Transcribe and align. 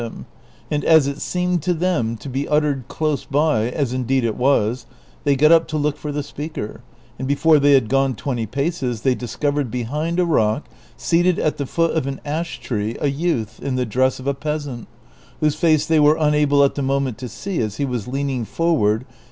him, 0.01 0.25
and 0.71 0.83
as 0.83 1.05
it 1.05 1.21
seemed 1.21 1.61
to 1.61 1.75
them 1.75 2.17
to 2.17 2.27
be 2.27 2.47
uttered 2.47 2.87
close 2.87 3.23
by, 3.23 3.69
as 3.69 3.93
indeed 3.93 4.23
it 4.23 4.35
was, 4.35 4.87
they 5.25 5.35
got 5.35 5.51
up 5.51 5.67
to 5.67 5.77
look 5.77 5.95
for 5.95 6.11
the 6.11 6.23
speaker, 6.23 6.81
and 7.19 7.27
before 7.27 7.59
they 7.59 7.73
had 7.73 7.87
gone 7.87 8.15
twenty 8.15 8.47
paces 8.47 9.01
they 9.01 9.13
discovered 9.13 9.69
behind 9.69 10.19
a 10.19 10.25
rock, 10.25 10.67
seated 10.97 11.37
at 11.37 11.57
the 11.57 11.67
foot 11.67 11.95
of 11.95 12.07
an 12.07 12.19
ash 12.25 12.59
tree, 12.59 12.97
a 12.99 13.09
youth 13.09 13.61
in 13.61 13.75
the 13.75 13.85
dress 13.85 14.19
of 14.19 14.25
a 14.25 14.33
peasant, 14.33 14.87
whose 15.39 15.53
face 15.53 15.85
they 15.85 15.99
were 15.99 16.17
unable 16.19 16.63
at 16.63 16.73
the 16.73 16.81
moment 16.81 17.19
to 17.19 17.29
see 17.29 17.59
as 17.59 17.77
he 17.77 17.85
was 17.85 18.07
leaning 18.07 18.43
forward. 18.43 19.05